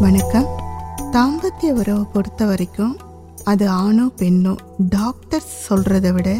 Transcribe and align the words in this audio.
வணக்கம். 0.00 0.48
தாம்பத்திய 1.12 1.70
உறவை 1.72 2.02
பொறுத்த 2.12 2.44
வரைக்கும் 2.44 2.96
அது 3.44 3.68
ஆணோ 3.68 4.06
பெண்ணோ 4.20 4.52
டாக்டர்ஸ் 4.88 5.52
சொல்கிறத 5.68 6.12
விட 6.12 6.30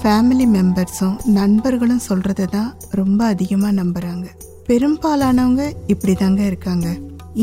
ஃபேமிலி 0.00 0.46
மெம்பர்ஸும் 0.56 1.16
நண்பர்களும் 1.24 2.02
சொல்கிறத 2.08 2.46
தான் 2.46 2.74
ரொம்ப 2.90 3.20
அதிகமாக 3.24 3.72
நம்புகிறாங்க 3.82 4.26
பெரும்பாலானவங்க 4.68 5.64
இப்படி 5.86 6.14
தாங்க 6.14 6.42
இருக்காங்க. 6.42 6.86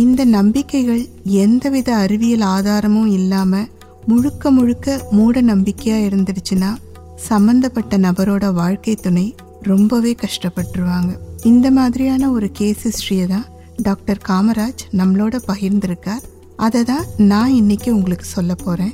இந்த 0.04 0.26
நம்பிக்கைகள் 0.38 1.04
எந்தவித 1.24 1.96
அறிவியல் 1.96 2.46
ஆதாரமும் 2.56 3.12
இல்லாமல் 3.20 3.68
முழுக்க 4.06 4.52
முழுக்க 4.52 5.00
மூட 5.12 5.42
நம்பிக்கையாக 5.42 6.08
இருந்துடுச்சுன்னா 6.10 6.72
சம்மந்தப்பட்ட 7.30 7.98
நபரோட 7.98 8.54
வாழ்க்கை 8.54 8.96
துணை 8.96 9.36
ரொம்பவே 9.62 10.16
கஷ்டப்பட்டுருவாங்க. 10.24 11.12
இந்த 11.44 11.68
மாதிரியான 11.72 12.32
ஒரு 12.32 12.48
கேஸ் 12.52 12.84
ஹிஸ்ட்ரியை 12.88 13.28
தான் 13.28 13.48
டாக்டர் 13.82 14.22
காமராஜ் 14.30 14.84
நம்மளோட 14.92 15.40
பகிர்ந்திருக்கார். 15.48 16.24
அதை 16.56 16.84
தான் 16.84 17.06
நான் 17.18 17.54
இன்னைக்கு 17.54 17.96
உங்களுக்கு 17.96 18.26
சொல்ல 18.26 18.56
போகிறேன் 18.56 18.94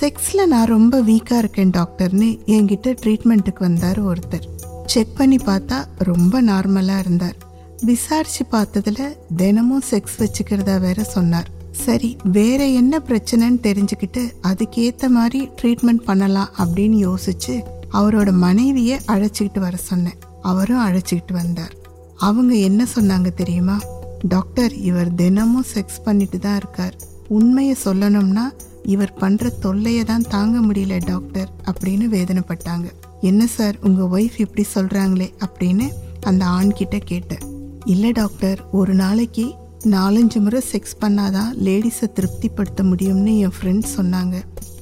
செக்ஸில் 0.00 0.46
நான் 0.46 0.66
ரொம்ப 0.66 1.02
வீக்காக 1.02 1.38
இருக்கேன் 1.38 1.70
டாக்டர்னு 1.70 2.38
என்கிட்ட 2.46 2.96
ட்ரீட்மெண்ட்டுக்கு 3.02 3.58
வந்தார் 3.58 4.06
ஒருத்தர். 4.06 4.46
செக் 4.86 5.16
பண்ணி 5.16 5.36
பார்த்தா 5.36 5.84
ரொம்ப 5.96 6.42
நார்மலாக 6.42 6.98
இருந்தார். 6.98 7.36
விசாரிச்சு 7.82 8.44
பார்த்ததுல 8.52 9.16
தினமும் 9.36 9.82
செக்ஸ் 9.90 10.18
வச்சுக்கிறதா 10.18 10.80
வேற 10.80 11.02
சொன்னார். 11.02 11.48
சரி 11.72 12.16
வேற 12.24 12.66
என்ன 12.66 12.98
பிரச்சனைன்னு 12.98 13.60
தெரிஞ்சுக்கிட்டு 13.62 14.32
அதுக்கேற்ற 14.42 15.08
மாதிரி 15.08 15.48
ட்ரீட்மெண்ட் 15.62 16.04
பண்ணலாம் 16.04 16.50
அப்படின்னு 16.58 17.08
யோசிச்சு 17.08 17.62
அவரோட 17.92 18.32
மனைவியை 18.32 18.98
அழைச்சிக்கிட்டு 19.06 19.58
வர 19.58 19.76
சொன்னேன். 19.76 20.18
அவரும் 20.42 20.86
அழைச்சிக்கிட்டு 20.86 21.32
வந்தார். 21.32 21.74
அவங்க 22.16 22.54
என்ன 22.54 22.86
சொன்னாங்க 22.94 23.34
தெரியுமா? 23.34 23.80
டாக்டர் 24.28 24.74
இவர் 24.74 25.14
தினமும் 25.14 25.64
செக்ஸ் 25.74 26.02
பண்ணிட்டு 26.04 26.38
தான் 26.38 26.56
இருக்கார். 26.56 26.96
உண்மையை 27.28 27.76
சொல்லணும்னா 27.84 28.42
இவர் 28.82 29.14
பண்ற 29.14 29.48
தொல்லையை 29.48 30.04
தான் 30.04 30.22
தாங்க 30.22 30.58
முடியல 30.60 31.00
டாக்டர் 31.04 31.50
அப்படின்னு 31.64 32.04
வேதனைப்பட்டாங்க. 32.10 32.84
என்ன 33.20 33.46
சார் 33.46 33.76
உங்க 33.80 34.18
ஒய்ஃப் 34.18 34.40
இப்படி 34.40 34.66
சொல்றாங்களே? 34.74 35.32
அப்படின்னு 35.38 35.88
அந்த 36.20 36.44
ஆண் 36.44 36.72
கிட்ட 36.72 36.98
கேட்டேன். 36.98 37.38
இல்லை 37.84 38.12
டாக்டர் 38.12 38.68
ஒரு 38.72 38.94
நாளைக்கு 38.94 39.54
நாலஞ்சு 39.84 40.40
முறை 40.40 40.62
செக்ஸ் 40.72 41.04
பண்ணாதான் 41.04 41.52
லேடிஸை 41.54 42.12
திருப்திப்படுத்த 42.12 42.82
முடியும்னு 42.82 43.38
என் 43.38 43.52
ஃப்ரெண்ட்ஸ் 43.60 44.00
சொன்னாங்க. 44.00 44.34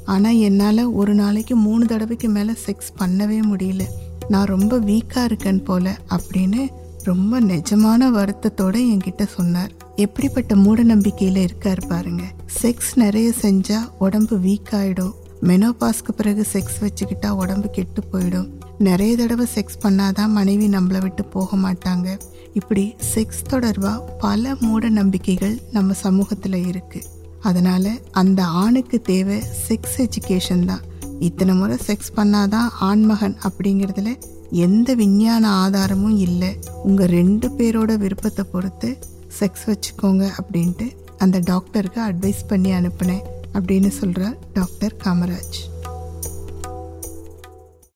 ஆனால் 0.04 0.36
என்னால் 0.36 0.84
ஒரு 0.84 1.14
நாளைக்கு 1.14 1.56
மூணு 1.56 1.86
தடவைக்கு 1.86 2.28
மேலே 2.28 2.52
செக்ஸ் 2.66 3.00
பண்ணவே 3.00 3.40
முடியல. 3.52 3.82
நான் 4.28 4.46
ரொம்ப 4.46 4.78
வீக்காக 4.78 5.24
இருக்கேன் 5.24 5.62
போல 5.62 5.98
அப்படின்னு 6.10 6.66
ரொம்ப 7.04 7.40
நிஜமான 7.40 8.10
வருத்தத்தோட 8.10 8.76
என்கிட்ட 8.92 9.26
சொன்னார். 9.26 9.72
எப்படிப்பட்ட 9.96 10.56
மூட 10.56 10.84
நம்பிக்கையில 10.84 11.48
இருக்காரு 11.48 11.88
பாருங்க. 11.88 12.22
செக்ஸ் 12.62 12.94
நிறைய 12.94 13.32
செஞ்சா 13.42 13.76
உடம்பு 13.98 14.36
வீக் 14.36 14.70
ஆயிடும். 14.70 15.12
மெனோபாஸ்க்கு 15.42 16.12
பிறகு 16.16 16.46
செக்ஸ் 16.52 16.80
வச்சுக்கிட்டா 16.80 17.28
உடம்பு 17.28 17.68
கெட்டு 17.68 18.02
போயிடும். 18.12 18.48
நிறைய 18.78 19.16
தடவை 19.16 19.46
செக்ஸ் 19.54 19.86
பண்ணாதான் 19.86 20.28
மனைவி 20.28 20.68
நம்மளை 20.68 21.00
விட்டு 21.00 21.24
போக 21.24 21.56
மாட்டாங்க. 21.56 22.18
இப்படி 22.52 22.96
செக்ஸ் 23.14 23.44
தொடர்பா 23.50 24.00
பல 24.18 24.56
மூட 24.60 24.88
நம்பிக்கைகள் 24.88 25.60
நம்ம 25.72 25.92
சமூகத்துல 26.02 26.66
இருக்கு. 26.66 27.02
அதனால 27.40 27.92
அந்த 28.10 28.44
ஆணுக்கு 28.44 29.02
தேவை 29.02 29.42
செக்ஸ் 29.68 29.96
எஜுகேஷன் 29.96 30.64
தான். 30.64 30.80
இத்தனை 31.18 31.54
முறை 31.54 31.76
செக்ஸ் 31.86 32.16
பண்ணாதான் 32.16 32.68
ஆண்மகன் 32.80 33.36
அப்படிங்கிறதுல 33.42 34.16
எந்த 34.54 34.94
விஞ்ஞான 34.94 35.48
ஆதாரமும் 35.48 36.18
இல்லை. 36.18 36.58
உங்கள் 36.82 37.06
ரெண்டு 37.06 37.48
பேரோட 37.48 37.96
விருப்பத்தை 37.96 38.44
பொறுத்து 38.52 38.98
செக்ஸ் 39.40 39.64
வச்சுக்கோங்க 39.66 40.24
அப்படின்ட்டு 40.40 40.86
அந்த 41.18 41.38
டாக்டருக்கு 41.44 42.00
அட்வைஸ் 42.00 42.42
பண்ணி 42.48 42.70
அனுப்புனேன் 42.70 43.24
அப்படின்னு 43.52 43.88
சொல்கிறார் 43.88 44.36
டாக்டர் 44.52 44.96
காமராஜ். 45.04 45.58